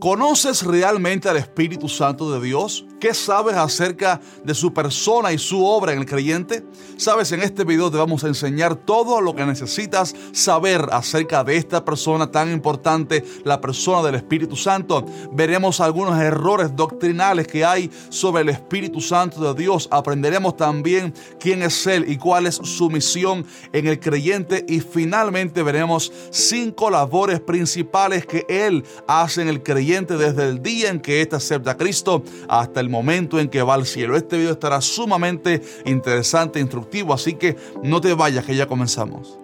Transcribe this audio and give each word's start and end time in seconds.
¿Conoces 0.00 0.62
realmente 0.64 1.28
al 1.28 1.36
Espíritu 1.36 1.88
Santo 1.88 2.30
de 2.32 2.44
Dios? 2.44 2.86
¿Qué 3.00 3.14
sabes 3.14 3.54
acerca 3.54 4.20
de 4.42 4.54
su 4.54 4.74
persona 4.74 5.32
y 5.32 5.38
su 5.38 5.64
obra 5.64 5.92
en 5.92 6.00
el 6.00 6.06
creyente? 6.06 6.64
Sabes, 6.96 7.30
en 7.30 7.42
este 7.42 7.62
video 7.62 7.92
te 7.92 7.96
vamos 7.96 8.24
a 8.24 8.26
enseñar 8.26 8.74
todo 8.74 9.20
lo 9.20 9.36
que 9.36 9.46
necesitas 9.46 10.16
saber 10.32 10.84
acerca 10.90 11.44
de 11.44 11.56
esta 11.56 11.84
persona 11.84 12.28
tan 12.32 12.50
importante, 12.50 13.24
la 13.44 13.60
persona 13.60 14.02
del 14.02 14.16
Espíritu 14.16 14.56
Santo. 14.56 15.06
Veremos 15.30 15.80
algunos 15.80 16.20
errores 16.20 16.74
doctrinales 16.74 17.46
que 17.46 17.64
hay 17.64 17.88
sobre 18.08 18.42
el 18.42 18.48
Espíritu 18.48 19.00
Santo 19.00 19.54
de 19.54 19.62
Dios. 19.62 19.86
Aprenderemos 19.92 20.56
también 20.56 21.14
quién 21.38 21.62
es 21.62 21.86
Él 21.86 22.04
y 22.08 22.16
cuál 22.16 22.48
es 22.48 22.56
su 22.56 22.90
misión 22.90 23.46
en 23.72 23.86
el 23.86 24.00
creyente. 24.00 24.64
Y 24.66 24.80
finalmente 24.80 25.62
veremos 25.62 26.10
cinco 26.30 26.90
labores 26.90 27.38
principales 27.38 28.26
que 28.26 28.44
Él 28.48 28.84
hace 29.06 29.42
en 29.42 29.48
el 29.48 29.62
creyente 29.62 30.16
desde 30.16 30.48
el 30.48 30.60
día 30.64 30.90
en 30.90 30.98
que 30.98 31.22
éste 31.22 31.36
acepta 31.36 31.72
a 31.72 31.76
Cristo 31.76 32.24
hasta 32.48 32.80
el 32.80 32.87
momento 32.88 33.38
en 33.38 33.48
que 33.48 33.62
va 33.62 33.74
al 33.74 33.86
cielo. 33.86 34.16
Este 34.16 34.36
video 34.36 34.52
estará 34.52 34.80
sumamente 34.80 35.62
interesante 35.84 36.58
e 36.58 36.62
instructivo, 36.62 37.14
así 37.14 37.34
que 37.34 37.56
no 37.82 38.00
te 38.00 38.14
vayas 38.14 38.44
que 38.44 38.56
ya 38.56 38.66
comenzamos. 38.66 39.38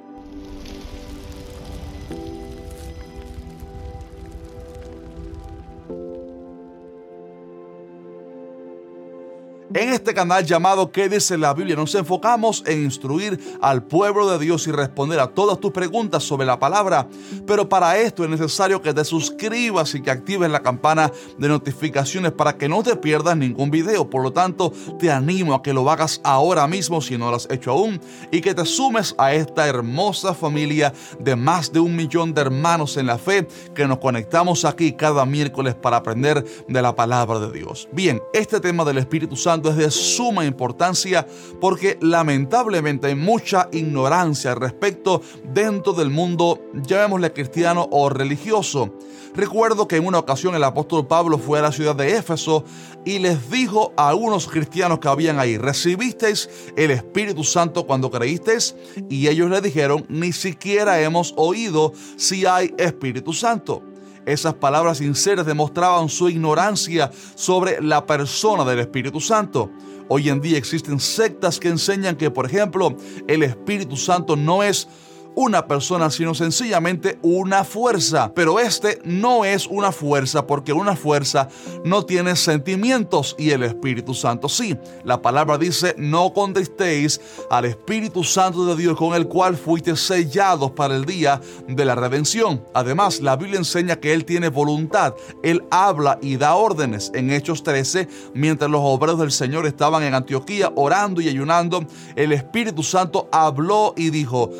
En 9.74 9.88
este 9.88 10.14
canal 10.14 10.46
llamado 10.46 10.92
¿Qué 10.92 11.09
dice 11.09 11.37
la 11.37 11.52
Biblia? 11.52 11.74
Nos 11.74 11.96
enfocamos 11.96 12.62
en 12.65 12.84
instruir 12.84 13.59
al 13.60 13.82
pueblo 13.82 14.30
de 14.30 14.38
Dios 14.38 14.69
y 14.69 14.70
responder 14.70 15.19
a 15.19 15.27
todas 15.27 15.59
tus 15.59 15.73
preguntas 15.73 16.23
sobre 16.23 16.46
la 16.46 16.60
palabra. 16.60 17.09
Pero 17.45 17.69
para 17.69 17.98
esto 17.98 18.23
es 18.23 18.30
necesario 18.30 18.80
que 18.80 18.95
te 18.95 19.05
suscribas 19.05 19.96
y 19.96 20.01
que 20.01 20.12
actives 20.12 20.48
la 20.48 20.62
campana 20.62 21.10
de 21.38 21.48
notificaciones 21.48 22.30
para 22.30 22.56
que 22.56 22.68
no 22.68 22.84
te 22.84 22.95
pierdas 22.95 23.37
ningún 23.37 23.73
video. 23.73 24.09
Por 24.09 24.23
lo 24.23 24.32
tanto, 24.32 24.73
te 25.01 25.10
animo 25.10 25.54
a 25.54 25.62
que 25.62 25.73
lo 25.73 25.90
hagas 25.90 26.21
ahora 26.23 26.68
mismo 26.68 27.01
si 27.01 27.18
no 27.18 27.30
lo 27.30 27.37
has 27.37 27.49
hecho 27.51 27.73
aún 27.73 28.01
y 28.30 28.43
que 28.43 28.54
te 28.54 28.66
sumes 28.66 29.16
a 29.18 29.34
esta 29.34 29.66
hermosa 29.66 30.34
familia 30.34 30.93
de 31.18 31.34
más 31.34 31.73
de 31.73 31.80
un 31.80 31.96
millón 31.96 32.32
de 32.32 32.43
hermanos 32.43 32.96
en 32.96 33.06
la 33.06 33.18
fe 33.18 33.49
que 33.74 33.88
nos 33.88 33.99
conectamos 33.99 34.65
aquí 34.65 34.93
cada 34.93 35.27
miércoles 35.27 35.74
para 35.74 35.96
aprender 35.96 36.45
de 36.68 36.80
la 36.80 36.95
palabra 36.95 37.40
de 37.40 37.51
Dios. 37.51 37.88
Bien, 37.90 38.23
este 38.32 38.60
tema 38.60 38.84
del 38.84 38.99
Espíritu 38.99 39.34
Santo 39.34 39.63
es 39.70 39.76
de 39.76 39.90
suma 39.90 40.45
importancia 40.45 41.26
porque 41.60 41.98
lamentablemente 42.01 43.09
hay 43.09 43.15
mucha 43.15 43.68
ignorancia 43.73 44.52
al 44.52 44.60
respecto 44.60 45.23
dentro 45.52 45.93
del 45.93 46.10
mundo, 46.10 46.60
llamémosle 46.74 47.32
cristiano 47.32 47.88
o 47.90 48.09
religioso. 48.09 48.95
Recuerdo 49.34 49.88
que 49.88 49.96
en 49.96 50.06
una 50.06 50.21
ocasión 50.21 50.54
el 50.54 50.62
apóstol 50.62 51.09
Pablo 51.09 51.38
fue 51.38 51.59
a 51.59 51.62
la 51.62 51.73
ciudad 51.73 51.96
de 51.96 52.16
Éfeso 52.16 52.65
y 53.04 53.18
les 53.18 53.51
dijo 53.51 53.93
a 53.96 54.15
unos 54.15 54.46
cristianos 54.46 55.01
que 55.01 55.09
habían 55.09 55.40
ahí, 55.40 55.59
¿recibisteis 55.59 56.49
el 56.76 56.93
Espíritu 56.93 57.43
Santo 57.43 57.84
cuando 57.84 58.12
creísteis? 58.12 58.76
Y 59.09 59.26
ellos 59.26 59.51
le 59.51 59.60
dijeron, 59.60 60.06
ni 60.09 60.32
siquiera 60.32 61.01
hemos 61.01 61.34
oído 61.37 61.93
si 62.16 62.46
hay 62.46 62.74
Espíritu 62.78 63.32
Santo. 63.32 63.82
Esas 64.27 64.55
palabras 64.55 64.99
sinceras 64.99 65.47
demostraban 65.47 66.09
su 66.09 66.28
ignorancia 66.28 67.11
sobre 67.34 67.81
la 67.83 68.06
persona 68.06 68.65
del 68.65 68.81
Espíritu 68.81 69.21
Santo. 69.21 69.71
Hoy 70.09 70.28
en 70.28 70.41
día 70.41 70.59
existen 70.59 71.00
sectas 71.00 71.59
que 71.59 71.69
enseñan 71.69 72.17
que, 72.17 72.31
por 72.31 72.47
ejemplo, 72.47 72.97
el 73.27 73.43
Espíritu 73.43 73.97
Santo 73.97 74.37
no 74.37 74.62
es 74.62 74.89
una 75.34 75.66
persona, 75.66 76.10
sino 76.10 76.34
sencillamente 76.34 77.19
una 77.22 77.65
fuerza. 77.65 78.32
Pero 78.34 78.59
este 78.59 79.00
no 79.04 79.44
es 79.44 79.66
una 79.66 79.93
fuerza 79.93 80.47
porque 80.47 80.72
una 80.72 80.97
fuerza 80.97 81.49
no 81.84 82.04
tiene 82.04 82.37
sentimientos 82.37 83.34
y 83.38 83.50
el 83.50 83.62
Espíritu 83.62 84.15
Santo 84.15 84.49
sí. 84.49 84.77
La 85.05 85.22
palabra 85.22 85.59
dice, 85.59 85.94
no 85.99 86.32
contestéis 86.32 87.21
al 87.50 87.65
Espíritu 87.65 88.25
Santo 88.25 88.67
de 88.67 88.77
Dios 88.77 88.97
con 88.97 89.15
el 89.15 89.27
cual 89.27 89.56
fuiste 89.56 89.97
sellados 89.97 90.71
para 90.72 90.97
el 90.97 91.05
día 91.05 91.41
de 91.69 91.84
la 91.84 91.95
redención. 91.95 92.65
Además, 92.75 93.21
la 93.21 93.37
Biblia 93.37 93.59
enseña 93.59 93.97
que 93.97 94.12
Él 94.12 94.25
tiene 94.25 94.49
voluntad. 94.49 95.15
Él 95.43 95.65
habla 95.71 96.19
y 96.22 96.37
da 96.37 96.55
órdenes. 96.55 97.11
En 97.15 97.31
Hechos 97.31 97.62
13, 97.62 98.09
mientras 98.34 98.71
los 98.71 98.81
obreros 98.83 99.19
del 99.19 99.33
Señor 99.33 99.66
estaban 99.66 100.03
en 100.03 100.15
Antioquía 100.15 100.72
orando 100.75 101.21
y 101.21 101.28
ayunando, 101.28 101.84
el 102.16 102.33
Espíritu 102.33 102.83
Santo 102.83 103.28
habló 103.33 103.95
y 103.97 104.11
dijo, 104.11 104.51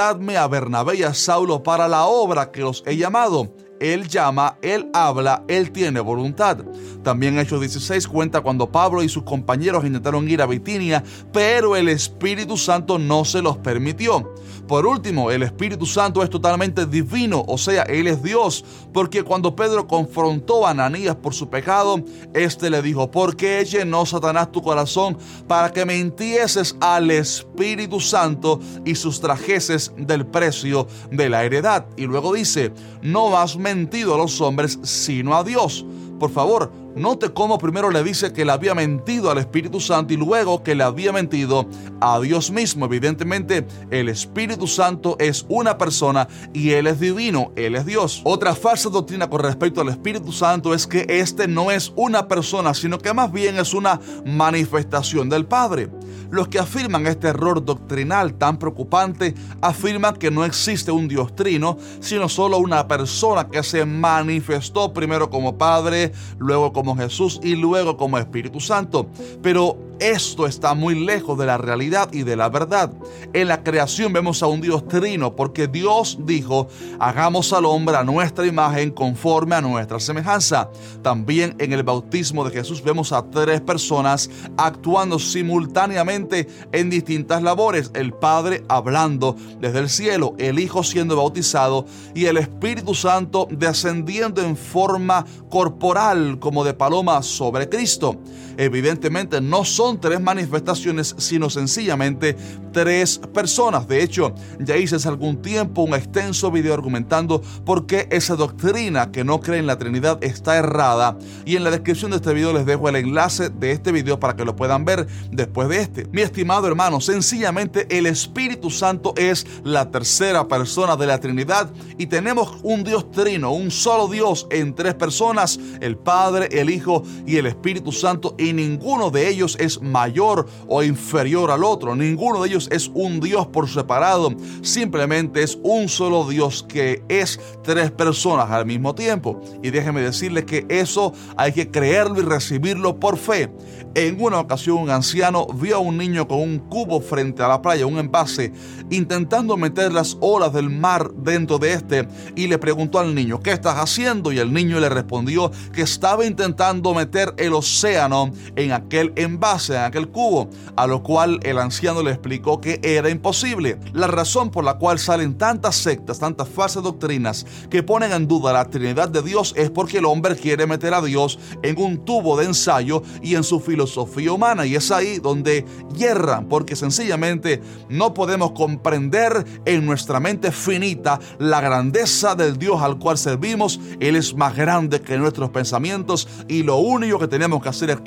a 0.00 0.48
Bernabé 0.48 0.96
y 0.96 1.02
a 1.02 1.14
Saulo 1.14 1.62
para 1.62 1.88
la 1.88 2.06
obra 2.06 2.50
que 2.50 2.64
os 2.64 2.82
he 2.86 2.96
llamado. 2.96 3.54
Él 3.82 4.06
llama, 4.06 4.58
Él 4.62 4.88
habla, 4.94 5.42
Él 5.48 5.72
tiene 5.72 5.98
voluntad. 5.98 6.58
También 7.02 7.36
Hechos 7.36 7.58
16 7.58 8.06
cuenta 8.06 8.40
cuando 8.40 8.70
Pablo 8.70 9.02
y 9.02 9.08
sus 9.08 9.24
compañeros 9.24 9.84
intentaron 9.84 10.28
ir 10.30 10.40
a 10.40 10.46
Bitinia, 10.46 11.02
pero 11.32 11.74
el 11.74 11.88
Espíritu 11.88 12.56
Santo 12.56 12.96
no 13.00 13.24
se 13.24 13.42
los 13.42 13.56
permitió. 13.58 14.32
Por 14.68 14.86
último, 14.86 15.32
el 15.32 15.42
Espíritu 15.42 15.84
Santo 15.84 16.22
es 16.22 16.30
totalmente 16.30 16.86
divino, 16.86 17.44
o 17.48 17.58
sea, 17.58 17.82
Él 17.82 18.06
es 18.06 18.22
Dios, 18.22 18.64
porque 18.92 19.24
cuando 19.24 19.56
Pedro 19.56 19.88
confrontó 19.88 20.64
a 20.64 20.70
Ananías 20.70 21.16
por 21.16 21.34
su 21.34 21.50
pecado, 21.50 22.00
éste 22.32 22.70
le 22.70 22.80
dijo, 22.82 23.10
¿por 23.10 23.36
qué 23.36 23.64
llenó 23.64 24.06
Satanás 24.06 24.52
tu 24.52 24.62
corazón 24.62 25.18
para 25.48 25.72
que 25.72 25.84
mentieses 25.84 26.76
al 26.80 27.10
Espíritu 27.10 27.98
Santo 27.98 28.60
y 28.84 28.94
sustrajeses 28.94 29.92
del 29.96 30.24
precio 30.24 30.86
de 31.10 31.28
la 31.28 31.44
heredad? 31.44 31.84
Y 31.96 32.06
luego 32.06 32.32
dice, 32.32 32.72
no 33.02 33.36
has 33.36 33.56
mentido 33.56 33.71
a 34.14 34.18
los 34.18 34.40
hombres, 34.40 34.78
sino 34.82 35.36
a 35.36 35.44
Dios. 35.44 35.84
Por 36.18 36.30
favor, 36.30 36.72
Note 36.94 37.32
cómo 37.32 37.56
primero 37.56 37.90
le 37.90 38.04
dice 38.04 38.34
que 38.34 38.44
le 38.44 38.52
había 38.52 38.74
mentido 38.74 39.30
al 39.30 39.38
Espíritu 39.38 39.80
Santo 39.80 40.12
y 40.12 40.18
luego 40.18 40.62
que 40.62 40.74
le 40.74 40.84
había 40.84 41.10
mentido 41.10 41.66
a 42.00 42.20
Dios 42.20 42.50
mismo. 42.50 42.84
Evidentemente, 42.84 43.66
el 43.90 44.10
Espíritu 44.10 44.66
Santo 44.66 45.16
es 45.18 45.46
una 45.48 45.78
persona 45.78 46.28
y 46.52 46.72
Él 46.72 46.86
es 46.86 47.00
divino, 47.00 47.52
Él 47.56 47.76
es 47.76 47.86
Dios. 47.86 48.20
Otra 48.24 48.54
falsa 48.54 48.90
doctrina 48.90 49.30
con 49.30 49.40
respecto 49.40 49.80
al 49.80 49.88
Espíritu 49.88 50.32
Santo 50.32 50.74
es 50.74 50.86
que 50.86 51.06
este 51.08 51.48
no 51.48 51.70
es 51.70 51.92
una 51.96 52.28
persona, 52.28 52.74
sino 52.74 52.98
que 52.98 53.14
más 53.14 53.32
bien 53.32 53.58
es 53.58 53.72
una 53.72 53.98
manifestación 54.26 55.30
del 55.30 55.46
Padre. 55.46 55.88
Los 56.30 56.48
que 56.48 56.58
afirman 56.58 57.06
este 57.06 57.28
error 57.28 57.64
doctrinal 57.64 58.34
tan 58.34 58.58
preocupante 58.58 59.34
afirman 59.60 60.16
que 60.16 60.30
no 60.30 60.44
existe 60.44 60.90
un 60.90 61.06
Dios 61.06 61.36
trino, 61.36 61.76
sino 62.00 62.28
solo 62.28 62.58
una 62.58 62.88
persona 62.88 63.48
que 63.48 63.62
se 63.62 63.84
manifestó 63.84 64.92
primero 64.94 65.28
como 65.28 65.58
Padre, 65.58 66.12
luego 66.38 66.72
como 66.72 66.81
Jesús 66.96 67.40
y 67.42 67.56
luego 67.56 67.96
como 67.96 68.18
Espíritu 68.18 68.60
Santo. 68.60 69.06
Pero 69.42 69.76
esto 69.98 70.46
está 70.46 70.74
muy 70.74 70.94
lejos 70.94 71.38
de 71.38 71.46
la 71.46 71.58
realidad 71.58 72.08
y 72.12 72.22
de 72.22 72.36
la 72.36 72.48
verdad. 72.48 72.92
En 73.32 73.48
la 73.48 73.62
creación 73.62 74.12
vemos 74.12 74.42
a 74.42 74.46
un 74.46 74.60
Dios 74.60 74.86
trino 74.88 75.36
porque 75.36 75.68
Dios 75.68 76.18
dijo, 76.24 76.68
hagamos 76.98 77.52
al 77.52 77.64
hombre 77.64 77.96
a 77.96 78.04
nuestra 78.04 78.46
imagen 78.46 78.90
conforme 78.90 79.54
a 79.54 79.60
nuestra 79.60 80.00
semejanza. 80.00 80.70
También 81.02 81.54
en 81.58 81.72
el 81.72 81.82
bautismo 81.82 82.44
de 82.44 82.50
Jesús 82.50 82.82
vemos 82.82 83.12
a 83.12 83.22
tres 83.30 83.60
personas 83.60 84.30
actuando 84.56 85.18
simultáneamente 85.18 86.48
en 86.72 86.90
distintas 86.90 87.42
labores. 87.42 87.90
El 87.94 88.12
Padre 88.12 88.64
hablando 88.68 89.36
desde 89.60 89.78
el 89.78 89.88
cielo, 89.88 90.34
el 90.38 90.58
Hijo 90.58 90.82
siendo 90.82 91.16
bautizado 91.16 91.86
y 92.14 92.26
el 92.26 92.36
Espíritu 92.36 92.94
Santo 92.94 93.48
descendiendo 93.50 94.42
en 94.42 94.56
forma 94.56 95.24
corporal 95.48 96.38
como 96.38 96.64
de 96.64 96.74
paloma 96.74 97.22
sobre 97.22 97.68
Cristo. 97.68 98.16
Evidentemente 98.62 99.40
no 99.40 99.64
son 99.64 100.00
tres 100.00 100.20
manifestaciones, 100.20 101.16
sino 101.18 101.50
sencillamente 101.50 102.36
tres 102.72 103.20
personas. 103.34 103.88
De 103.88 104.04
hecho, 104.04 104.36
ya 104.60 104.76
hice 104.76 104.94
hace 104.94 105.08
algún 105.08 105.42
tiempo 105.42 105.82
un 105.82 105.94
extenso 105.94 106.48
video 106.52 106.72
argumentando 106.72 107.42
por 107.64 107.86
qué 107.86 108.06
esa 108.12 108.36
doctrina 108.36 109.10
que 109.10 109.24
no 109.24 109.40
cree 109.40 109.58
en 109.58 109.66
la 109.66 109.78
Trinidad 109.78 110.22
está 110.22 110.58
errada. 110.58 111.18
Y 111.44 111.56
en 111.56 111.64
la 111.64 111.72
descripción 111.72 112.12
de 112.12 112.18
este 112.18 112.32
video 112.32 112.52
les 112.52 112.64
dejo 112.64 112.88
el 112.88 112.94
enlace 112.94 113.48
de 113.48 113.72
este 113.72 113.90
video 113.90 114.20
para 114.20 114.36
que 114.36 114.44
lo 114.44 114.54
puedan 114.54 114.84
ver 114.84 115.08
después 115.32 115.68
de 115.68 115.80
este. 115.80 116.06
Mi 116.12 116.22
estimado 116.22 116.68
hermano, 116.68 117.00
sencillamente 117.00 117.88
el 117.90 118.06
Espíritu 118.06 118.70
Santo 118.70 119.12
es 119.16 119.44
la 119.64 119.90
tercera 119.90 120.46
persona 120.46 120.96
de 120.96 121.06
la 121.08 121.18
Trinidad 121.18 121.68
y 121.98 122.06
tenemos 122.06 122.58
un 122.62 122.84
Dios 122.84 123.10
trino, 123.10 123.50
un 123.50 123.72
solo 123.72 124.06
Dios 124.06 124.46
en 124.50 124.72
tres 124.76 124.94
personas, 124.94 125.58
el 125.80 125.96
Padre, 125.96 126.48
el 126.52 126.70
Hijo 126.70 127.02
y 127.26 127.38
el 127.38 127.46
Espíritu 127.46 127.90
Santo. 127.90 128.36
Ni 128.52 128.72
ninguno 128.72 129.10
de 129.10 129.28
ellos 129.28 129.56
es 129.60 129.80
mayor 129.80 130.46
o 130.66 130.82
inferior 130.82 131.50
al 131.50 131.64
otro. 131.64 131.94
Ninguno 131.94 132.42
de 132.42 132.48
ellos 132.48 132.68
es 132.70 132.90
un 132.94 133.20
Dios 133.20 133.46
por 133.46 133.68
separado. 133.68 134.34
Simplemente 134.62 135.42
es 135.42 135.58
un 135.62 135.88
solo 135.88 136.28
Dios 136.28 136.64
que 136.68 137.02
es 137.08 137.40
tres 137.62 137.90
personas 137.90 138.50
al 138.50 138.66
mismo 138.66 138.94
tiempo. 138.94 139.40
Y 139.62 139.70
déjeme 139.70 140.00
decirle 140.00 140.44
que 140.44 140.66
eso 140.68 141.12
hay 141.36 141.52
que 141.52 141.70
creerlo 141.70 142.20
y 142.20 142.24
recibirlo 142.24 142.98
por 142.98 143.16
fe. 143.16 143.50
En 143.94 144.22
una 144.22 144.40
ocasión 144.40 144.78
un 144.78 144.90
anciano 144.90 145.46
vio 145.46 145.76
a 145.76 145.80
un 145.80 145.98
niño 145.98 146.26
con 146.26 146.40
un 146.40 146.58
cubo 146.58 147.00
frente 147.00 147.42
a 147.42 147.48
la 147.48 147.60
playa, 147.60 147.84
un 147.84 147.98
envase, 147.98 148.50
intentando 148.88 149.58
meter 149.58 149.92
las 149.92 150.16
olas 150.20 150.52
del 150.54 150.70
mar 150.70 151.12
dentro 151.14 151.58
de 151.58 151.74
este 151.74 152.08
y 152.34 152.46
le 152.46 152.56
preguntó 152.56 152.98
al 152.98 153.14
niño, 153.14 153.40
¿qué 153.40 153.52
estás 153.52 153.76
haciendo? 153.76 154.32
Y 154.32 154.38
el 154.38 154.50
niño 154.50 154.80
le 154.80 154.88
respondió 154.88 155.50
que 155.74 155.82
estaba 155.82 156.24
intentando 156.24 156.94
meter 156.94 157.34
el 157.36 157.52
océano 157.52 158.31
en 158.56 158.72
aquel 158.72 159.12
envase, 159.16 159.74
en 159.74 159.82
aquel 159.82 160.08
cubo, 160.08 160.48
a 160.76 160.86
lo 160.86 161.02
cual 161.02 161.40
el 161.42 161.58
anciano 161.58 162.02
le 162.02 162.10
explicó 162.10 162.60
que 162.60 162.80
era 162.82 163.10
imposible. 163.10 163.78
La 163.92 164.06
razón 164.06 164.50
por 164.50 164.64
la 164.64 164.74
cual 164.74 164.98
salen 164.98 165.36
tantas 165.38 165.76
sectas, 165.76 166.18
tantas 166.18 166.48
falsas 166.48 166.82
doctrinas 166.82 167.46
que 167.70 167.82
ponen 167.82 168.12
en 168.12 168.28
duda 168.28 168.52
la 168.52 168.64
Trinidad 168.64 169.08
de 169.08 169.22
Dios 169.22 169.54
es 169.56 169.70
porque 169.70 169.98
el 169.98 170.04
hombre 170.04 170.36
quiere 170.36 170.66
meter 170.66 170.94
a 170.94 171.02
Dios 171.02 171.38
en 171.62 171.78
un 171.78 172.04
tubo 172.04 172.36
de 172.36 172.46
ensayo 172.46 173.02
y 173.22 173.34
en 173.34 173.44
su 173.44 173.60
filosofía 173.60 174.32
humana 174.32 174.66
y 174.66 174.76
es 174.76 174.90
ahí 174.90 175.18
donde 175.18 175.64
hierran 175.96 176.46
porque 176.46 176.76
sencillamente 176.76 177.62
no 177.88 178.14
podemos 178.14 178.52
comprender 178.52 179.44
en 179.64 179.86
nuestra 179.86 180.20
mente 180.20 180.52
finita 180.52 181.20
la 181.38 181.60
grandeza 181.60 182.34
del 182.34 182.58
Dios 182.58 182.82
al 182.82 182.98
cual 182.98 183.18
servimos. 183.18 183.80
Él 184.00 184.16
es 184.16 184.34
más 184.34 184.56
grande 184.56 185.00
que 185.00 185.18
nuestros 185.18 185.50
pensamientos 185.50 186.28
y 186.48 186.62
lo 186.62 186.76
único 186.76 187.18
que 187.18 187.28
tenemos 187.28 187.62
que 187.62 187.68
hacer 187.68 187.90
es 187.90 188.00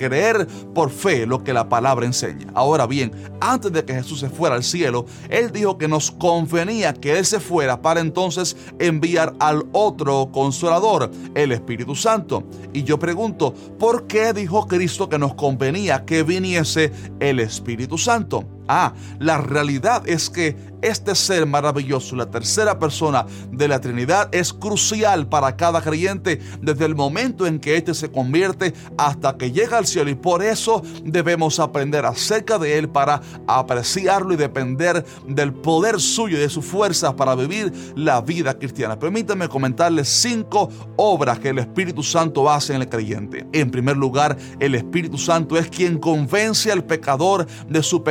por 0.73 0.89
fe 0.89 1.25
lo 1.25 1.43
que 1.43 1.53
la 1.53 1.67
palabra 1.67 2.05
enseña. 2.05 2.47
Ahora 2.53 2.87
bien, 2.87 3.11
antes 3.41 3.71
de 3.71 3.83
que 3.83 3.93
Jesús 3.93 4.21
se 4.21 4.29
fuera 4.29 4.55
al 4.55 4.63
cielo, 4.63 5.05
Él 5.29 5.51
dijo 5.51 5.77
que 5.77 5.87
nos 5.87 6.11
convenía 6.11 6.93
que 6.93 7.17
Él 7.17 7.25
se 7.25 7.39
fuera 7.39 7.81
para 7.81 7.99
entonces 7.99 8.55
enviar 8.79 9.35
al 9.39 9.65
otro 9.73 10.29
consolador, 10.31 11.11
el 11.33 11.51
Espíritu 11.51 11.95
Santo. 11.95 12.43
Y 12.71 12.83
yo 12.83 12.97
pregunto, 12.97 13.53
¿por 13.77 14.07
qué 14.07 14.31
dijo 14.31 14.67
Cristo 14.67 15.09
que 15.09 15.19
nos 15.19 15.33
convenía? 15.33 15.65
venía 15.65 16.05
que 16.05 16.23
viniese 16.23 16.91
el 17.19 17.39
Espíritu 17.39 17.97
Santo. 17.97 18.54
Ah, 18.67 18.93
la 19.19 19.37
realidad 19.37 20.07
es 20.07 20.29
que 20.29 20.55
este 20.81 21.15
ser 21.15 21.45
maravilloso, 21.45 22.15
la 22.15 22.29
tercera 22.29 22.77
persona 22.77 23.25
de 23.51 23.67
la 23.67 23.81
Trinidad, 23.81 24.29
es 24.33 24.53
crucial 24.53 25.27
para 25.27 25.55
cada 25.55 25.81
creyente 25.81 26.39
desde 26.61 26.85
el 26.85 26.95
momento 26.95 27.47
en 27.47 27.59
que 27.59 27.75
éste 27.75 27.93
se 27.93 28.11
convierte 28.11 28.73
hasta 28.97 29.35
que 29.35 29.51
llega 29.51 29.77
al 29.77 29.87
cielo. 29.87 30.09
Y 30.09 30.15
por 30.15 30.43
eso 30.43 30.83
debemos 31.03 31.59
aprender 31.59 32.05
acerca 32.05 32.59
de 32.59 32.77
él 32.77 32.89
para 32.89 33.21
apreciarlo 33.47 34.33
y 34.33 34.37
depender 34.37 35.03
del 35.27 35.53
poder 35.53 35.99
suyo 35.99 36.37
y 36.37 36.41
de 36.41 36.49
sus 36.49 36.65
fuerzas 36.65 37.13
para 37.15 37.35
vivir 37.35 37.73
la 37.95 38.21
vida 38.21 38.57
cristiana. 38.57 38.99
Permítanme 38.99 39.49
comentarles 39.49 40.07
cinco 40.07 40.69
obras 40.97 41.39
que 41.39 41.49
el 41.49 41.59
Espíritu 41.59 42.03
Santo 42.03 42.49
hace 42.49 42.75
en 42.75 42.81
el 42.81 42.89
creyente. 42.89 43.47
En 43.53 43.71
primer 43.71 43.97
lugar, 43.97 44.37
el 44.59 44.75
Espíritu 44.75 45.17
Santo 45.17 45.57
es 45.57 45.67
quien 45.69 45.97
convence 45.97 46.71
al 46.71 46.83
pecador 46.83 47.47
de 47.67 47.81
su 47.81 48.03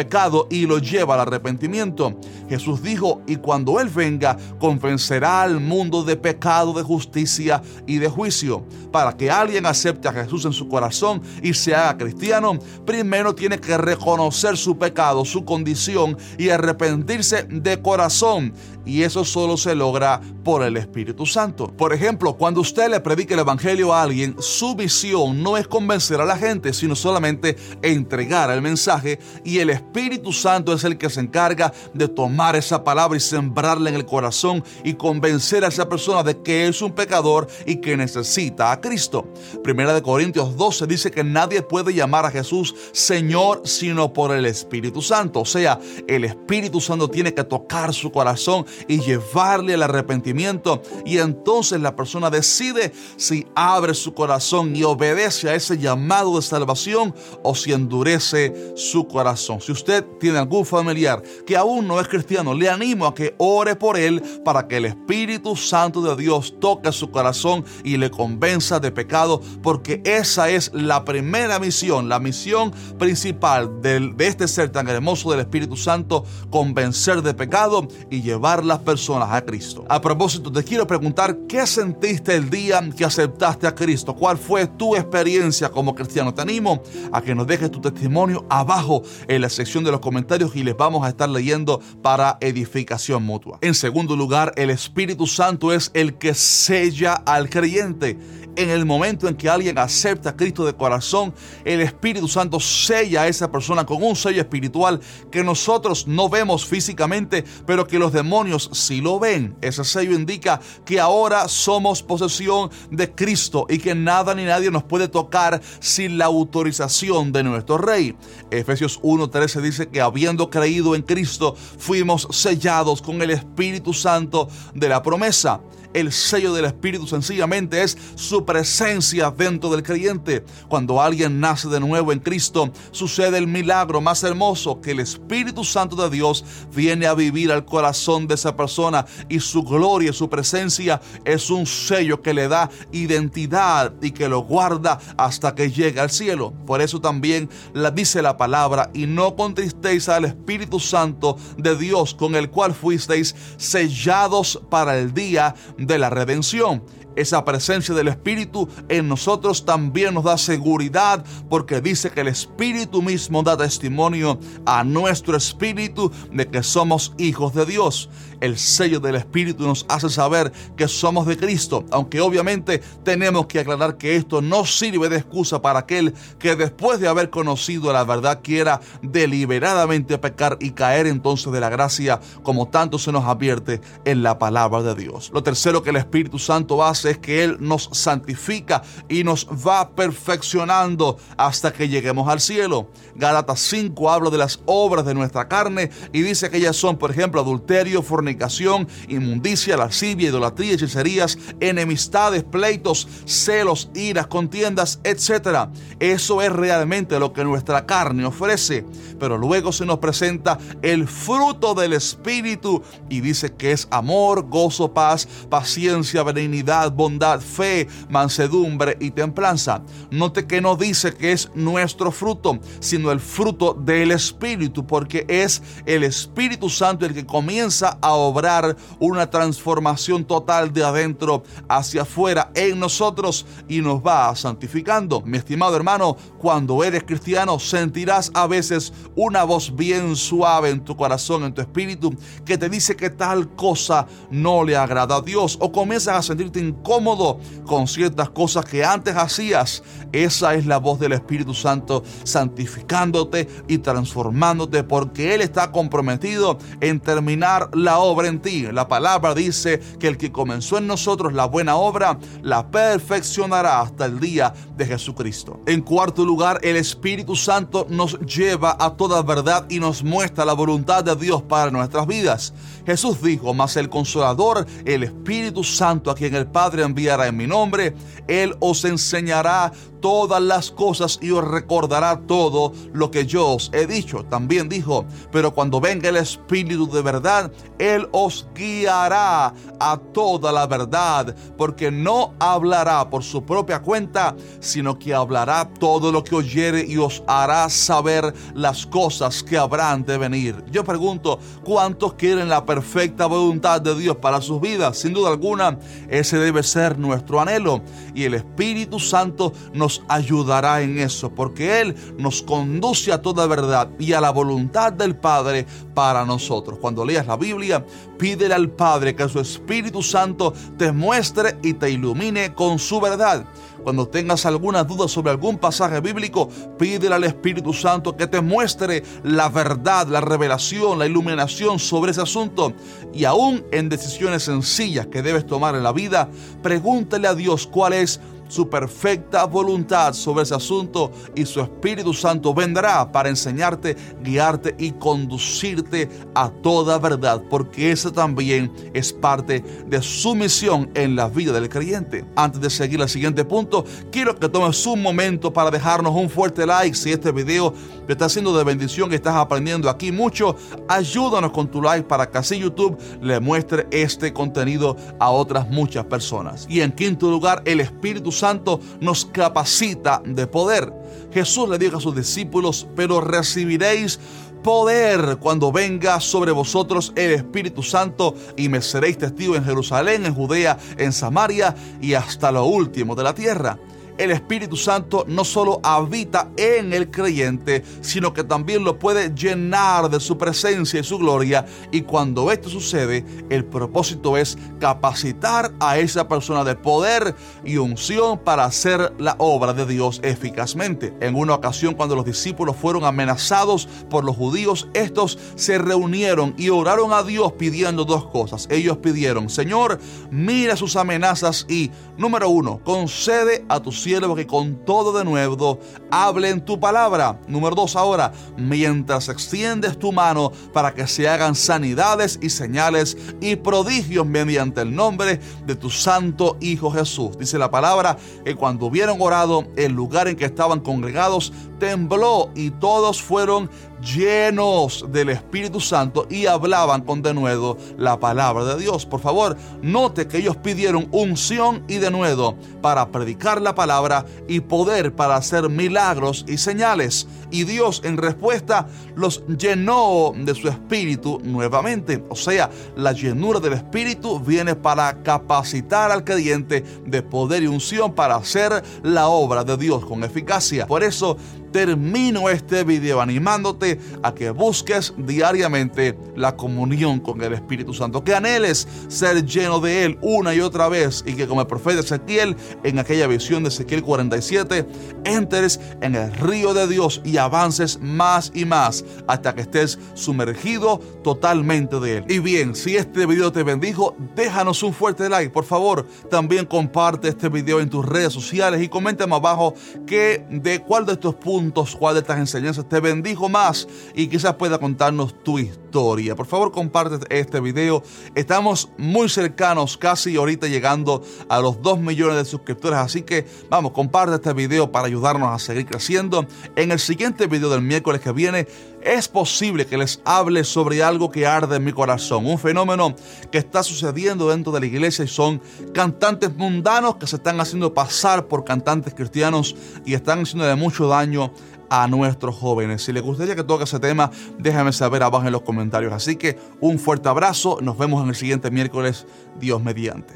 y 0.50 0.66
lo 0.66 0.78
lleva 0.78 1.14
al 1.14 1.20
arrepentimiento. 1.20 2.18
Jesús 2.48 2.82
dijo, 2.82 3.22
y 3.26 3.36
cuando 3.36 3.80
Él 3.80 3.88
venga, 3.88 4.36
convencerá 4.58 5.42
al 5.42 5.60
mundo 5.60 6.02
de 6.02 6.16
pecado, 6.16 6.72
de 6.72 6.82
justicia 6.82 7.62
y 7.86 7.98
de 7.98 8.08
juicio. 8.08 8.64
Para 8.92 9.16
que 9.16 9.30
alguien 9.30 9.66
acepte 9.66 10.08
a 10.08 10.12
Jesús 10.12 10.44
en 10.44 10.52
su 10.52 10.68
corazón 10.68 11.22
y 11.42 11.54
se 11.54 11.74
haga 11.74 11.96
cristiano, 11.96 12.58
primero 12.86 13.34
tiene 13.34 13.58
que 13.58 13.76
reconocer 13.76 14.56
su 14.56 14.78
pecado, 14.78 15.24
su 15.24 15.44
condición 15.44 16.16
y 16.38 16.48
arrepentirse 16.48 17.44
de 17.44 17.80
corazón 17.80 18.52
y 18.84 19.02
eso 19.02 19.24
solo 19.24 19.56
se 19.56 19.74
logra 19.74 20.20
por 20.42 20.62
el 20.62 20.76
Espíritu 20.76 21.26
Santo. 21.26 21.68
Por 21.68 21.92
ejemplo, 21.92 22.34
cuando 22.34 22.60
usted 22.60 22.90
le 22.90 23.00
predica 23.00 23.34
el 23.34 23.40
Evangelio 23.40 23.92
a 23.92 24.02
alguien, 24.02 24.36
su 24.40 24.74
visión 24.74 25.42
no 25.42 25.56
es 25.56 25.66
convencer 25.66 26.20
a 26.20 26.24
la 26.24 26.36
gente, 26.36 26.72
sino 26.72 26.94
solamente 26.94 27.56
entregar 27.82 28.50
el 28.50 28.60
mensaje 28.60 29.18
y 29.44 29.58
el 29.58 29.70
Espíritu 29.70 30.32
Santo 30.32 30.72
es 30.72 30.84
el 30.84 30.98
que 30.98 31.10
se 31.10 31.20
encarga 31.20 31.72
de 31.92 32.08
tomar 32.08 32.56
esa 32.56 32.84
palabra 32.84 33.16
y 33.16 33.20
sembrarla 33.20 33.88
en 33.88 33.96
el 33.96 34.06
corazón 34.06 34.62
y 34.84 34.94
convencer 34.94 35.64
a 35.64 35.68
esa 35.68 35.88
persona 35.88 36.22
de 36.22 36.42
que 36.42 36.68
es 36.68 36.82
un 36.82 36.92
pecador 36.92 37.46
y 37.66 37.76
que 37.76 37.96
necesita 37.96 38.72
a 38.72 38.80
Cristo. 38.80 39.26
Primera 39.62 39.94
de 39.94 40.02
Corintios 40.02 40.56
12 40.56 40.86
dice 40.86 41.10
que 41.10 41.24
nadie 41.24 41.62
puede 41.62 41.94
llamar 41.94 42.26
a 42.26 42.30
Jesús 42.30 42.74
Señor 42.92 43.62
sino 43.64 44.12
por 44.12 44.34
el 44.34 44.46
Espíritu 44.46 45.02
Santo. 45.02 45.40
O 45.40 45.44
sea, 45.44 45.78
el 46.06 46.24
Espíritu 46.24 46.80
Santo 46.80 47.08
tiene 47.08 47.34
que 47.34 47.44
tocar 47.44 47.92
su 47.92 48.10
corazón 48.12 48.66
y 48.88 49.00
llevarle 49.00 49.74
al 49.74 49.82
arrepentimiento. 49.82 50.82
Y 51.04 51.18
entonces 51.18 51.80
la 51.80 51.96
persona 51.96 52.30
decide 52.30 52.92
si 53.16 53.46
abre 53.54 53.94
su 53.94 54.14
corazón 54.14 54.74
y 54.74 54.84
obedece 54.84 55.48
a 55.48 55.54
ese 55.54 55.78
llamado 55.78 56.36
de 56.36 56.42
salvación 56.42 57.14
o 57.42 57.54
si 57.54 57.72
endurece 57.72 58.74
su 58.76 59.06
corazón. 59.06 59.60
Si 59.60 59.72
usted 59.72 60.04
tiene 60.20 60.38
algún 60.38 60.66
familiar 60.66 61.22
que 61.46 61.56
aún 61.56 61.86
no 61.86 62.00
es 62.00 62.08
cristiano, 62.08 62.54
le 62.54 62.68
animo 62.68 63.06
a 63.06 63.14
que 63.14 63.34
ore 63.38 63.76
por 63.76 63.96
él 63.96 64.22
para 64.44 64.66
que 64.66 64.76
el 64.78 64.86
Espíritu 64.86 65.56
Santo 65.56 66.00
de 66.02 66.16
Dios 66.20 66.54
toque 66.60 66.92
su 66.92 67.10
corazón 67.10 67.64
y 67.82 67.96
le 67.96 68.10
convenza 68.10 68.80
de 68.80 68.90
pecado, 68.90 69.40
porque 69.62 70.02
esa 70.04 70.48
es 70.48 70.72
la 70.72 71.04
primera 71.04 71.58
misión, 71.58 72.08
la 72.08 72.18
misión 72.18 72.72
principal 72.98 73.80
de 73.80 74.14
este 74.18 74.48
ser 74.48 74.70
tan 74.70 74.88
hermoso 74.88 75.30
del 75.30 75.40
Espíritu 75.40 75.76
Santo, 75.76 76.24
convencer 76.50 77.22
de 77.22 77.34
pecado 77.34 77.86
y 78.10 78.22
llevar 78.22 78.63
las 78.64 78.78
personas 78.78 79.30
a 79.30 79.44
Cristo. 79.44 79.84
A 79.88 80.00
propósito, 80.00 80.50
te 80.50 80.64
quiero 80.64 80.86
preguntar, 80.86 81.36
¿qué 81.48 81.66
sentiste 81.66 82.34
el 82.34 82.50
día 82.50 82.82
que 82.96 83.04
aceptaste 83.04 83.66
a 83.66 83.74
Cristo? 83.74 84.14
¿Cuál 84.14 84.38
fue 84.38 84.66
tu 84.66 84.96
experiencia 84.96 85.68
como 85.70 85.94
cristiano? 85.94 86.32
Te 86.32 86.42
animo 86.42 86.82
a 87.12 87.20
que 87.22 87.34
nos 87.34 87.46
dejes 87.46 87.70
tu 87.70 87.80
testimonio 87.80 88.44
abajo 88.48 89.02
en 89.28 89.42
la 89.42 89.48
sección 89.48 89.84
de 89.84 89.90
los 89.90 90.00
comentarios 90.00 90.54
y 90.56 90.62
les 90.62 90.76
vamos 90.76 91.04
a 91.04 91.08
estar 91.08 91.28
leyendo 91.28 91.80
para 92.02 92.38
edificación 92.40 93.22
mutua. 93.22 93.58
En 93.60 93.74
segundo 93.74 94.16
lugar, 94.16 94.52
el 94.56 94.70
Espíritu 94.70 95.26
Santo 95.26 95.72
es 95.72 95.90
el 95.94 96.14
que 96.14 96.34
sella 96.34 97.14
al 97.14 97.48
creyente 97.48 98.18
en 98.56 98.70
el 98.70 98.84
momento 98.84 99.28
en 99.28 99.34
que 99.34 99.48
alguien 99.48 99.78
acepta 99.78 100.30
a 100.30 100.36
Cristo 100.36 100.64
de 100.64 100.74
corazón, 100.74 101.34
el 101.64 101.80
Espíritu 101.80 102.28
Santo 102.28 102.60
sella 102.60 103.22
a 103.22 103.28
esa 103.28 103.50
persona 103.50 103.84
con 103.84 104.02
un 104.02 104.16
sello 104.16 104.40
espiritual 104.40 105.00
que 105.30 105.42
nosotros 105.42 106.06
no 106.06 106.28
vemos 106.28 106.64
físicamente, 106.64 107.44
pero 107.66 107.86
que 107.86 107.98
los 107.98 108.12
demonios 108.12 108.53
sí 108.58 109.00
lo 109.00 109.18
ven. 109.18 109.56
Ese 109.60 109.84
sello 109.84 110.14
indica 110.14 110.60
que 110.84 111.00
ahora 111.00 111.48
somos 111.48 112.02
posesión 112.02 112.70
de 112.90 113.14
Cristo 113.14 113.66
y 113.68 113.78
que 113.78 113.94
nada 113.94 114.34
ni 114.34 114.44
nadie 114.44 114.70
nos 114.70 114.84
puede 114.84 115.08
tocar 115.08 115.60
sin 115.80 116.18
la 116.18 116.26
autorización 116.26 117.32
de 117.32 117.42
nuestro 117.42 117.78
Rey. 117.78 118.16
Efesios 118.50 119.00
1:13 119.02 119.60
dice 119.60 119.88
que 119.88 120.00
habiendo 120.00 120.50
creído 120.50 120.94
en 120.94 121.02
Cristo, 121.02 121.56
fuimos 121.78 122.28
sellados 122.30 123.02
con 123.02 123.20
el 123.22 123.30
Espíritu 123.30 123.92
Santo 123.92 124.48
de 124.74 124.88
la 124.88 125.02
promesa. 125.02 125.60
El 125.94 126.12
sello 126.12 126.52
del 126.52 126.64
Espíritu 126.64 127.06
sencillamente 127.06 127.82
es 127.82 127.96
su 128.16 128.44
presencia 128.44 129.30
dentro 129.30 129.70
del 129.70 129.84
creyente. 129.84 130.44
Cuando 130.68 131.00
alguien 131.00 131.38
nace 131.38 131.68
de 131.68 131.78
nuevo 131.78 132.12
en 132.12 132.18
Cristo, 132.18 132.72
sucede 132.90 133.38
el 133.38 133.46
milagro 133.46 134.00
más 134.00 134.24
hermoso 134.24 134.80
que 134.80 134.90
el 134.90 135.00
Espíritu 135.00 135.62
Santo 135.62 135.94
de 135.94 136.10
Dios 136.10 136.44
viene 136.74 137.06
a 137.06 137.14
vivir 137.14 137.52
al 137.52 137.64
corazón 137.64 138.26
de 138.26 138.34
esa 138.34 138.56
persona 138.56 139.06
y 139.28 139.38
su 139.38 139.62
gloria, 139.62 140.12
su 140.12 140.28
presencia 140.28 141.00
es 141.24 141.48
un 141.48 141.64
sello 141.64 142.20
que 142.22 142.34
le 142.34 142.48
da 142.48 142.70
identidad 142.90 143.92
y 144.02 144.10
que 144.10 144.28
lo 144.28 144.40
guarda 144.40 144.98
hasta 145.16 145.54
que 145.54 145.70
llegue 145.70 146.00
al 146.00 146.10
cielo. 146.10 146.52
Por 146.66 146.82
eso 146.82 147.00
también 147.00 147.48
la 147.72 147.92
dice 147.92 148.20
la 148.20 148.36
palabra 148.36 148.90
y 148.94 149.06
no 149.06 149.36
contristéis 149.36 150.08
al 150.08 150.24
Espíritu 150.24 150.80
Santo 150.80 151.36
de 151.56 151.76
Dios 151.76 152.14
con 152.14 152.34
el 152.34 152.50
cual 152.50 152.74
fuisteis 152.74 153.36
sellados 153.56 154.60
para 154.68 154.98
el 154.98 155.14
día 155.14 155.54
de 155.86 155.98
la 155.98 156.10
redención. 156.10 156.82
Esa 157.16 157.44
presencia 157.44 157.94
del 157.94 158.08
Espíritu 158.08 158.68
en 158.88 159.08
nosotros 159.08 159.64
también 159.64 160.14
nos 160.14 160.24
da 160.24 160.38
seguridad 160.38 161.24
porque 161.48 161.80
dice 161.80 162.10
que 162.10 162.22
el 162.22 162.28
Espíritu 162.28 163.02
mismo 163.02 163.42
da 163.42 163.56
testimonio 163.56 164.38
a 164.66 164.84
nuestro 164.84 165.36
espíritu 165.36 166.10
de 166.32 166.48
que 166.48 166.62
somos 166.62 167.12
hijos 167.18 167.54
de 167.54 167.66
Dios. 167.66 168.08
El 168.40 168.58
sello 168.58 169.00
del 169.00 169.14
Espíritu 169.14 169.66
nos 169.66 169.86
hace 169.88 170.10
saber 170.10 170.52
que 170.76 170.88
somos 170.88 171.26
de 171.26 171.36
Cristo, 171.36 171.84
aunque 171.90 172.20
obviamente 172.20 172.82
tenemos 173.02 173.46
que 173.46 173.60
aclarar 173.60 173.96
que 173.96 174.16
esto 174.16 174.42
no 174.42 174.64
sirve 174.64 175.08
de 175.08 175.16
excusa 175.16 175.62
para 175.62 175.80
aquel 175.80 176.14
que 176.38 176.56
después 176.56 177.00
de 177.00 177.08
haber 177.08 177.30
conocido 177.30 177.92
la 177.92 178.04
verdad 178.04 178.40
quiera 178.42 178.80
deliberadamente 179.02 180.18
pecar 180.18 180.58
y 180.60 180.72
caer 180.72 181.06
entonces 181.06 181.52
de 181.52 181.60
la 181.60 181.70
gracia 181.70 182.20
como 182.42 182.68
tanto 182.68 182.98
se 182.98 183.12
nos 183.12 183.24
advierte 183.24 183.80
en 184.04 184.22
la 184.22 184.38
palabra 184.38 184.82
de 184.82 184.94
Dios. 184.94 185.30
Lo 185.32 185.42
tercero 185.42 185.82
que 185.82 185.90
el 185.90 185.96
Espíritu 185.96 186.38
Santo 186.38 186.84
hace 186.84 187.03
es 187.04 187.18
que 187.18 187.44
Él 187.44 187.56
nos 187.60 187.88
santifica 187.92 188.82
y 189.08 189.24
nos 189.24 189.46
va 189.46 189.90
perfeccionando 189.94 191.18
hasta 191.36 191.72
que 191.72 191.88
lleguemos 191.88 192.28
al 192.28 192.40
cielo. 192.40 192.90
Gálatas 193.14 193.60
5 193.60 194.10
habla 194.10 194.30
de 194.30 194.38
las 194.38 194.60
obras 194.66 195.04
de 195.04 195.14
nuestra 195.14 195.48
carne 195.48 195.90
y 196.12 196.22
dice 196.22 196.50
que 196.50 196.58
ellas 196.58 196.76
son, 196.76 196.96
por 196.96 197.10
ejemplo, 197.10 197.40
adulterio, 197.40 198.02
fornicación, 198.02 198.88
inmundicia, 199.08 199.76
lascivia, 199.76 200.28
idolatría, 200.28 200.74
hechicerías, 200.74 201.38
enemistades, 201.60 202.42
pleitos, 202.42 203.06
celos, 203.24 203.90
iras, 203.94 204.26
contiendas, 204.26 205.00
etc. 205.04 205.68
Eso 206.00 206.42
es 206.42 206.52
realmente 206.52 207.18
lo 207.18 207.32
que 207.32 207.44
nuestra 207.44 207.86
carne 207.86 208.24
ofrece. 208.24 208.84
Pero 209.18 209.38
luego 209.38 209.72
se 209.72 209.86
nos 209.86 209.98
presenta 209.98 210.58
el 210.82 211.06
fruto 211.06 211.74
del 211.74 211.92
Espíritu 211.92 212.82
y 213.08 213.20
dice 213.20 213.54
que 213.54 213.72
es 213.72 213.86
amor, 213.90 214.48
gozo, 214.48 214.92
paz, 214.92 215.28
paciencia, 215.48 216.22
benignidad, 216.22 216.92
bondad, 216.94 217.40
fe, 217.40 217.88
mansedumbre 218.08 218.96
y 219.00 219.10
templanza. 219.10 219.82
Note 220.10 220.46
que 220.46 220.60
no 220.60 220.76
dice 220.76 221.14
que 221.14 221.32
es 221.32 221.50
nuestro 221.54 222.10
fruto, 222.10 222.58
sino 222.80 223.10
el 223.10 223.20
fruto 223.20 223.74
del 223.74 224.10
Espíritu, 224.10 224.86
porque 224.86 225.24
es 225.28 225.62
el 225.86 226.04
Espíritu 226.04 226.68
Santo 226.68 227.06
el 227.06 227.14
que 227.14 227.26
comienza 227.26 227.98
a 228.00 228.12
obrar 228.12 228.76
una 228.98 229.28
transformación 229.28 230.24
total 230.24 230.72
de 230.72 230.84
adentro 230.84 231.42
hacia 231.68 232.02
afuera 232.02 232.50
en 232.54 232.78
nosotros 232.78 233.46
y 233.68 233.80
nos 233.80 234.00
va 234.00 234.34
santificando. 234.36 235.22
Mi 235.22 235.38
estimado 235.38 235.76
hermano, 235.76 236.16
cuando 236.38 236.84
eres 236.84 237.04
cristiano 237.04 237.58
sentirás 237.58 238.30
a 238.34 238.46
veces 238.46 238.92
una 239.16 239.44
voz 239.44 239.74
bien 239.74 240.16
suave 240.16 240.70
en 240.70 240.84
tu 240.84 240.96
corazón, 240.96 241.44
en 241.44 241.54
tu 241.54 241.60
espíritu, 241.60 242.14
que 242.44 242.58
te 242.58 242.68
dice 242.68 242.96
que 242.96 243.10
tal 243.10 243.54
cosa 243.54 244.06
no 244.30 244.64
le 244.64 244.76
agrada 244.76 245.16
a 245.16 245.20
Dios 245.20 245.56
o 245.60 245.72
comienzas 245.72 246.16
a 246.16 246.22
sentirte 246.22 246.60
incómodo 246.84 247.40
con 247.64 247.88
ciertas 247.88 248.28
cosas 248.28 248.66
que 248.66 248.84
antes 248.84 249.16
hacías. 249.16 249.82
Esa 250.12 250.54
es 250.54 250.66
la 250.66 250.76
voz 250.76 251.00
del 251.00 251.12
Espíritu 251.12 251.54
Santo 251.54 252.04
santificándote 252.24 253.48
y 253.66 253.78
transformándote 253.78 254.84
porque 254.84 255.34
Él 255.34 255.40
está 255.40 255.72
comprometido 255.72 256.58
en 256.82 257.00
terminar 257.00 257.70
la 257.72 257.98
obra 257.98 258.28
en 258.28 258.40
ti. 258.40 258.66
La 258.70 258.86
palabra 258.86 259.34
dice 259.34 259.80
que 259.98 260.08
el 260.08 260.18
que 260.18 260.30
comenzó 260.30 260.76
en 260.76 260.86
nosotros 260.86 261.32
la 261.32 261.46
buena 261.46 261.76
obra 261.76 262.18
la 262.42 262.70
perfeccionará 262.70 263.80
hasta 263.80 264.04
el 264.04 264.20
día 264.20 264.52
de 264.76 264.84
Jesucristo. 264.84 265.60
En 265.66 265.80
cuarto 265.80 266.24
lugar, 266.24 266.60
el 266.62 266.76
Espíritu 266.76 267.34
Santo 267.34 267.86
nos 267.88 268.20
lleva 268.20 268.76
a 268.78 268.90
toda 268.90 269.22
verdad 269.22 269.64
y 269.70 269.80
nos 269.80 270.04
muestra 270.04 270.44
la 270.44 270.52
voluntad 270.52 271.02
de 271.02 271.16
Dios 271.16 271.42
para 271.42 271.70
nuestras 271.70 272.06
vidas. 272.06 272.52
Jesús 272.86 273.22
dijo, 273.22 273.54
mas 273.54 273.76
el 273.76 273.88
consolador, 273.88 274.66
el 274.84 275.02
Espíritu 275.04 275.64
Santo, 275.64 276.10
a 276.10 276.14
quien 276.14 276.34
el 276.34 276.46
Padre 276.46 276.73
enviará 276.82 277.26
en 277.26 277.36
mi 277.36 277.46
nombre, 277.46 277.94
Él 278.26 278.56
os 278.60 278.84
enseñará 278.84 279.72
todas 280.04 280.42
las 280.42 280.70
cosas 280.70 281.18
y 281.22 281.30
os 281.30 281.42
recordará 281.42 282.20
todo 282.26 282.74
lo 282.92 283.10
que 283.10 283.24
yo 283.24 283.52
os 283.52 283.70
he 283.72 283.86
dicho. 283.86 284.22
También 284.26 284.68
dijo, 284.68 285.06
pero 285.32 285.54
cuando 285.54 285.80
venga 285.80 286.10
el 286.10 286.18
Espíritu 286.18 286.90
de 286.90 287.00
verdad, 287.00 287.50
Él 287.78 288.06
os 288.12 288.46
guiará 288.54 289.54
a 289.80 289.96
toda 290.12 290.52
la 290.52 290.66
verdad, 290.66 291.34
porque 291.56 291.90
no 291.90 292.34
hablará 292.38 293.08
por 293.08 293.22
su 293.22 293.44
propia 293.44 293.80
cuenta, 293.80 294.36
sino 294.60 294.98
que 294.98 295.14
hablará 295.14 295.70
todo 295.80 296.12
lo 296.12 296.22
que 296.22 296.34
oyere 296.34 296.84
y 296.86 296.98
os 296.98 297.22
hará 297.26 297.70
saber 297.70 298.34
las 298.52 298.84
cosas 298.84 299.42
que 299.42 299.56
habrán 299.56 300.04
de 300.04 300.18
venir. 300.18 300.62
Yo 300.70 300.84
pregunto, 300.84 301.38
¿cuántos 301.64 302.12
quieren 302.12 302.50
la 302.50 302.66
perfecta 302.66 303.24
voluntad 303.24 303.80
de 303.80 303.94
Dios 303.94 304.16
para 304.16 304.42
sus 304.42 304.60
vidas? 304.60 304.98
Sin 304.98 305.14
duda 305.14 305.30
alguna, 305.30 305.78
ese 306.08 306.36
debe 306.36 306.62
ser 306.64 306.98
nuestro 306.98 307.40
anhelo. 307.40 307.82
Y 308.14 308.24
el 308.24 308.34
Espíritu 308.34 308.98
Santo 308.98 309.52
nos 309.72 310.02
ayudará 310.08 310.82
en 310.82 310.98
eso, 310.98 311.30
porque 311.30 311.80
Él 311.80 311.94
nos 312.18 312.42
conduce 312.42 313.12
a 313.12 313.22
toda 313.22 313.46
verdad 313.46 313.88
y 313.98 314.12
a 314.12 314.20
la 314.20 314.30
voluntad 314.30 314.92
del 314.92 315.16
Padre 315.16 315.66
para 315.94 316.24
nosotros. 316.24 316.78
Cuando 316.80 317.04
leas 317.04 317.26
la 317.26 317.36
Biblia, 317.36 317.84
pídele 318.18 318.54
al 318.54 318.70
Padre 318.70 319.14
que 319.14 319.28
su 319.28 319.38
Espíritu 319.38 320.02
Santo 320.02 320.52
te 320.76 320.90
muestre 320.90 321.58
y 321.62 321.74
te 321.74 321.90
ilumine 321.90 322.54
con 322.54 322.78
su 322.78 323.00
verdad. 323.00 323.44
Cuando 323.84 324.08
tengas 324.08 324.46
alguna 324.46 324.82
duda 324.82 325.06
sobre 325.08 325.30
algún 325.30 325.58
pasaje 325.58 326.00
bíblico, 326.00 326.48
pídele 326.78 327.14
al 327.14 327.24
Espíritu 327.24 327.74
Santo 327.74 328.16
que 328.16 328.26
te 328.26 328.40
muestre 328.40 329.02
la 329.22 329.50
verdad, 329.50 330.08
la 330.08 330.22
revelación, 330.22 330.98
la 330.98 331.06
iluminación 331.06 331.78
sobre 331.78 332.12
ese 332.12 332.22
asunto. 332.22 332.72
Y 333.12 333.26
aún 333.26 333.62
en 333.72 333.90
decisiones 333.90 334.44
sencillas 334.44 335.06
que 335.08 335.20
debes 335.20 335.46
tomar 335.46 335.74
en 335.74 335.82
la 335.82 335.92
vida, 335.92 336.30
pregúntale 336.62 337.28
a 337.28 337.34
Dios 337.34 337.66
cuál 337.66 337.92
es 337.92 338.20
su 338.48 338.68
perfecta 338.68 339.44
voluntad 339.44 340.12
sobre 340.12 340.44
ese 340.44 340.54
asunto 340.54 341.10
y 341.34 341.44
su 341.44 341.60
Espíritu 341.60 342.12
Santo 342.14 342.54
vendrá 342.54 343.10
para 343.10 343.28
enseñarte, 343.28 343.96
guiarte 344.22 344.74
y 344.78 344.92
conducirte 344.92 346.08
a 346.34 346.48
toda 346.48 346.98
verdad, 346.98 347.42
porque 347.50 347.90
esa 347.90 348.12
también 348.12 348.72
es 348.92 349.12
parte 349.12 349.64
de 349.86 350.00
su 350.02 350.34
misión 350.34 350.90
en 350.94 351.16
la 351.16 351.28
vida 351.28 351.52
del 351.52 351.68
creyente. 351.68 352.24
Antes 352.36 352.60
de 352.60 352.70
seguir 352.70 353.02
al 353.02 353.08
siguiente 353.08 353.44
punto, 353.44 353.84
quiero 354.10 354.38
que 354.38 354.48
tomes 354.48 354.86
un 354.86 355.02
momento 355.02 355.52
para 355.52 355.70
dejarnos 355.70 356.14
un 356.14 356.30
fuerte 356.30 356.66
like 356.66 356.96
si 356.96 357.10
este 357.10 357.32
video 357.32 357.74
te 358.06 358.12
está 358.12 358.28
siendo 358.28 358.56
de 358.56 358.64
bendición 358.64 359.10
y 359.10 359.16
estás 359.16 359.34
aprendiendo 359.34 359.90
aquí 359.90 360.12
mucho. 360.12 360.56
Ayúdanos 360.88 361.52
con 361.52 361.68
tu 361.68 361.82
like 361.82 362.06
para 362.06 362.30
que 362.30 362.38
así 362.38 362.58
YouTube 362.58 362.98
le 363.20 363.40
muestre 363.40 363.86
este 363.90 364.32
contenido 364.32 364.96
a 365.18 365.30
otras 365.30 365.68
muchas 365.68 366.04
personas. 366.04 366.66
Y 366.68 366.80
en 366.80 366.92
quinto 366.92 367.30
lugar, 367.30 367.62
el 367.64 367.80
Espíritu 367.80 368.30
Santo 368.30 368.43
Santo 368.44 368.78
nos 369.00 369.24
capacita 369.24 370.20
de 370.22 370.46
poder. 370.46 370.92
Jesús 371.32 371.66
le 371.66 371.78
dijo 371.78 371.96
a 371.96 372.00
sus 372.00 372.14
discípulos, 372.14 372.86
pero 372.94 373.22
recibiréis 373.22 374.20
poder 374.62 375.38
cuando 375.40 375.72
venga 375.72 376.20
sobre 376.20 376.52
vosotros 376.52 377.14
el 377.16 377.32
Espíritu 377.32 377.82
Santo 377.82 378.34
y 378.54 378.68
me 378.68 378.82
seréis 378.82 379.16
testigo 379.16 379.56
en 379.56 379.64
Jerusalén, 379.64 380.26
en 380.26 380.34
Judea, 380.34 380.76
en 380.98 381.14
Samaria 381.14 381.74
y 382.02 382.12
hasta 382.12 382.52
lo 382.52 382.66
último 382.66 383.14
de 383.14 383.22
la 383.22 383.34
tierra 383.34 383.78
el 384.18 384.30
Espíritu 384.30 384.76
Santo 384.76 385.24
no 385.28 385.44
solo 385.44 385.80
habita 385.82 386.50
en 386.56 386.92
el 386.92 387.10
creyente, 387.10 387.84
sino 388.00 388.32
que 388.32 388.44
también 388.44 388.84
lo 388.84 388.98
puede 388.98 389.34
llenar 389.34 390.10
de 390.10 390.20
su 390.20 390.38
presencia 390.38 391.00
y 391.00 391.04
su 391.04 391.18
gloria. 391.18 391.66
Y 391.90 392.02
cuando 392.02 392.50
esto 392.50 392.68
sucede, 392.68 393.24
el 393.50 393.64
propósito 393.64 394.36
es 394.36 394.56
capacitar 394.78 395.72
a 395.80 395.98
esa 395.98 396.28
persona 396.28 396.64
de 396.64 396.76
poder 396.76 397.34
y 397.64 397.76
unción 397.76 398.38
para 398.38 398.64
hacer 398.64 399.12
la 399.18 399.36
obra 399.38 399.72
de 399.72 399.86
Dios 399.86 400.20
eficazmente. 400.22 401.14
En 401.20 401.34
una 401.34 401.54
ocasión, 401.54 401.94
cuando 401.94 402.16
los 402.16 402.24
discípulos 402.24 402.76
fueron 402.76 403.04
amenazados 403.04 403.88
por 404.10 404.24
los 404.24 404.36
judíos, 404.36 404.88
estos 404.94 405.38
se 405.54 405.78
reunieron 405.78 406.54
y 406.56 406.70
oraron 406.70 407.12
a 407.12 407.22
Dios 407.22 407.52
pidiendo 407.52 408.04
dos 408.04 408.26
cosas. 408.26 408.66
Ellos 408.70 408.98
pidieron, 408.98 409.50
Señor, 409.50 409.98
mira 410.30 410.76
sus 410.76 410.96
amenazas 410.96 411.66
y, 411.68 411.90
número 412.16 412.48
uno, 412.48 412.80
concede 412.84 413.64
a 413.68 413.80
tus 413.80 414.03
que 414.04 414.46
con 414.46 414.84
todo 414.84 415.16
de 415.16 415.24
nuevo 415.24 415.78
hablen 416.10 416.62
tu 416.62 416.78
palabra. 416.78 417.40
Número 417.48 417.74
dos, 417.74 417.96
ahora, 417.96 418.32
mientras 418.58 419.30
extiendes 419.30 419.98
tu 419.98 420.12
mano 420.12 420.52
para 420.74 420.92
que 420.92 421.06
se 421.06 421.26
hagan 421.26 421.54
sanidades 421.54 422.38
y 422.42 422.50
señales 422.50 423.16
y 423.40 423.56
prodigios 423.56 424.26
mediante 424.26 424.82
el 424.82 424.94
nombre 424.94 425.40
de 425.66 425.74
tu 425.74 425.88
santo 425.88 426.58
Hijo 426.60 426.90
Jesús. 426.90 427.38
Dice 427.38 427.56
la 427.56 427.70
palabra 427.70 428.18
que 428.44 428.54
cuando 428.54 428.86
hubieron 428.86 429.22
orado, 429.22 429.64
el 429.74 429.92
lugar 429.92 430.28
en 430.28 430.36
que 430.36 430.44
estaban 430.44 430.80
congregados 430.80 431.52
tembló 431.78 432.50
y 432.54 432.70
todos 432.72 433.22
fueron 433.22 433.70
llenos 434.04 435.06
del 435.08 435.30
Espíritu 435.30 435.80
Santo 435.80 436.26
y 436.30 436.46
hablaban 436.46 437.02
con 437.02 437.22
denuedo 437.22 437.76
la 437.96 438.20
palabra 438.20 438.64
de 438.64 438.80
Dios. 438.80 439.06
Por 439.06 439.20
favor, 439.20 439.56
note 439.82 440.28
que 440.28 440.38
ellos 440.38 440.56
pidieron 440.56 441.08
unción 441.10 441.84
y 441.88 441.96
denuedo 441.96 442.56
para 442.82 443.08
predicar 443.08 443.60
la 443.60 443.74
palabra 443.74 444.26
y 444.46 444.60
poder 444.60 445.14
para 445.14 445.36
hacer 445.36 445.68
milagros 445.68 446.44
y 446.46 446.58
señales. 446.58 447.26
Y 447.50 447.64
Dios 447.64 448.02
en 448.04 448.16
respuesta 448.16 448.86
los 449.14 449.42
llenó 449.46 450.32
de 450.36 450.54
su 450.54 450.68
espíritu 450.68 451.40
nuevamente. 451.42 452.24
O 452.28 452.36
sea, 452.36 452.70
la 452.96 453.12
llenura 453.12 453.60
del 453.60 453.74
espíritu 453.74 454.40
viene 454.40 454.74
para 454.74 455.22
capacitar 455.22 456.10
al 456.10 456.24
creyente 456.24 456.84
de 457.06 457.22
poder 457.22 457.62
y 457.62 457.66
unción 457.68 458.12
para 458.14 458.36
hacer 458.36 458.82
la 459.02 459.28
obra 459.28 459.64
de 459.64 459.76
Dios 459.76 460.04
con 460.04 460.24
eficacia. 460.24 460.86
Por 460.86 461.02
eso 461.02 461.36
termino 461.74 462.48
este 462.50 462.84
video 462.84 463.20
animándote 463.20 463.98
a 464.22 464.32
que 464.32 464.50
busques 464.50 465.12
diariamente 465.16 466.16
la 466.36 466.54
comunión 466.54 467.18
con 467.18 467.42
el 467.42 467.52
Espíritu 467.52 467.92
Santo, 467.92 468.22
que 468.22 468.32
anheles 468.32 468.86
ser 469.08 469.44
lleno 469.44 469.80
de 469.80 470.04
Él 470.04 470.18
una 470.22 470.54
y 470.54 470.60
otra 470.60 470.88
vez 470.88 471.24
y 471.26 471.34
que 471.34 471.48
como 471.48 471.62
el 471.62 471.66
profeta 471.66 471.98
Ezequiel 471.98 472.56
en 472.84 473.00
aquella 473.00 473.26
visión 473.26 473.64
de 473.64 473.70
Ezequiel 473.70 474.04
47, 474.04 474.86
entres 475.24 475.80
en 476.00 476.14
el 476.14 476.32
río 476.34 476.74
de 476.74 476.86
Dios 476.86 477.20
y 477.24 477.38
avances 477.38 477.98
más 478.00 478.52
y 478.54 478.64
más 478.66 479.04
hasta 479.26 479.52
que 479.52 479.62
estés 479.62 479.98
sumergido 480.14 481.00
totalmente 481.24 481.98
de 481.98 482.18
Él. 482.18 482.24
Y 482.28 482.38
bien, 482.38 482.76
si 482.76 482.94
este 482.96 483.26
video 483.26 483.50
te 483.50 483.64
bendijo, 483.64 484.14
déjanos 484.36 484.80
un 484.84 484.94
fuerte 484.94 485.28
like, 485.28 485.50
por 485.50 485.64
favor. 485.64 486.06
También 486.30 486.66
comparte 486.66 487.26
este 487.26 487.48
video 487.48 487.80
en 487.80 487.90
tus 487.90 488.06
redes 488.06 488.32
sociales 488.32 488.80
y 488.80 488.88
coméntame 488.88 489.34
abajo 489.34 489.74
que 490.06 490.46
de 490.50 490.78
cuál 490.78 491.04
de 491.04 491.14
estos 491.14 491.34
puntos, 491.34 491.63
cuál 491.72 492.14
de 492.14 492.20
estas 492.20 492.38
enseñanzas 492.38 492.88
te 492.88 493.00
bendijo 493.00 493.48
más 493.48 493.88
y 494.14 494.26
quizás 494.28 494.54
pueda 494.54 494.78
contarnos 494.78 495.42
tu 495.42 495.58
historia. 495.58 496.34
Por 496.34 496.46
favor, 496.46 496.72
comparte 496.72 497.18
este 497.30 497.60
video. 497.60 498.02
Estamos 498.34 498.90
muy 498.98 499.28
cercanos, 499.28 499.96
casi 499.96 500.36
ahorita 500.36 500.66
llegando 500.66 501.22
a 501.48 501.60
los 501.60 501.80
2 501.80 502.00
millones 502.00 502.36
de 502.36 502.44
suscriptores, 502.44 502.98
así 502.98 503.22
que 503.22 503.46
vamos, 503.70 503.92
comparte 503.92 504.34
este 504.34 504.52
video 504.52 504.90
para 504.90 505.06
ayudarnos 505.06 505.50
a 505.50 505.58
seguir 505.58 505.86
creciendo. 505.86 506.46
En 506.76 506.90
el 506.90 506.98
siguiente 506.98 507.46
video 507.46 507.70
del 507.70 507.82
miércoles 507.82 508.20
que 508.20 508.32
viene, 508.32 508.66
es 509.04 509.28
posible 509.28 509.86
que 509.86 509.98
les 509.98 510.20
hable 510.24 510.64
sobre 510.64 511.02
algo 511.02 511.30
que 511.30 511.46
arde 511.46 511.76
en 511.76 511.84
mi 511.84 511.92
corazón, 511.92 512.46
un 512.46 512.58
fenómeno 512.58 513.14
que 513.50 513.58
está 513.58 513.82
sucediendo 513.82 514.48
dentro 514.48 514.72
de 514.72 514.80
la 514.80 514.86
iglesia 514.86 515.24
y 515.24 515.28
son 515.28 515.60
cantantes 515.92 516.56
mundanos 516.56 517.16
que 517.16 517.26
se 517.26 517.36
están 517.36 517.60
haciendo 517.60 517.92
pasar 517.92 518.46
por 518.46 518.64
cantantes 518.64 519.14
cristianos 519.14 519.76
y 520.04 520.14
están 520.14 520.42
haciendo 520.42 520.64
de 520.64 520.74
mucho 520.74 521.06
daño 521.06 521.52
a 521.90 522.08
nuestros 522.08 522.56
jóvenes. 522.56 523.02
Si 523.02 523.12
les 523.12 523.22
gustaría 523.22 523.54
que 523.54 523.62
toque 523.62 523.84
ese 523.84 524.00
tema, 524.00 524.30
déjame 524.58 524.92
saber 524.92 525.22
abajo 525.22 525.46
en 525.46 525.52
los 525.52 525.62
comentarios. 525.62 526.12
Así 526.12 526.36
que 526.36 526.58
un 526.80 526.98
fuerte 526.98 527.28
abrazo, 527.28 527.78
nos 527.82 527.98
vemos 527.98 528.22
en 528.22 528.30
el 528.30 528.34
siguiente 528.34 528.70
miércoles, 528.70 529.26
Dios 529.60 529.82
mediante. 529.82 530.34